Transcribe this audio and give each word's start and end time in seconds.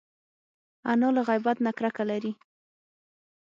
انا 0.91 1.07
له 1.15 1.21
غیبت 1.29 1.57
نه 1.65 1.71
کرکه 1.77 2.03
لري 2.11 2.31